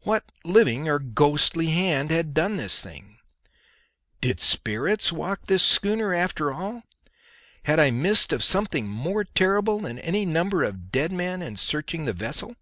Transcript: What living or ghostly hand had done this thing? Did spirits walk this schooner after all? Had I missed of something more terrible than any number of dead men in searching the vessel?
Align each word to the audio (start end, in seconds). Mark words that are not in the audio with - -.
What 0.00 0.24
living 0.44 0.88
or 0.88 0.98
ghostly 0.98 1.66
hand 1.66 2.10
had 2.10 2.34
done 2.34 2.56
this 2.56 2.82
thing? 2.82 3.18
Did 4.20 4.40
spirits 4.40 5.12
walk 5.12 5.46
this 5.46 5.62
schooner 5.62 6.12
after 6.12 6.52
all? 6.52 6.82
Had 7.62 7.78
I 7.78 7.92
missed 7.92 8.32
of 8.32 8.42
something 8.42 8.88
more 8.88 9.22
terrible 9.22 9.78
than 9.78 10.00
any 10.00 10.26
number 10.26 10.64
of 10.64 10.90
dead 10.90 11.12
men 11.12 11.42
in 11.42 11.54
searching 11.56 12.06
the 12.06 12.12
vessel? 12.12 12.56